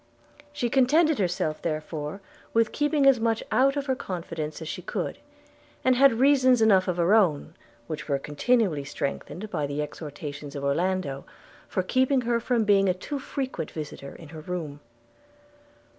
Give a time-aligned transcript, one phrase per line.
[0.51, 2.21] She contented herself therefore
[2.55, 5.19] with keeping as much out of her confidence as she could;
[5.85, 7.53] and had reasons enough of her own,
[7.85, 11.23] which were continually strengthened by the exhortations of Orlando,
[11.67, 14.79] for keeping her from being a too frequent visitor in her room.